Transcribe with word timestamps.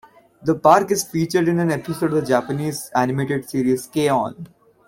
The 0.41 0.55
park 0.55 0.89
is 0.89 1.03
featured 1.03 1.47
in 1.47 1.59
an 1.59 1.69
episode 1.69 2.07
of 2.07 2.11
the 2.13 2.21
Japanese 2.25 2.89
animated 2.95 3.47
series 3.47 3.85
"K-On!". 3.85 4.47